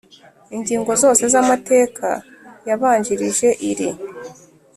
[0.55, 2.07] Ingingo zose z’amateka
[2.67, 3.89] yabanjirije iri.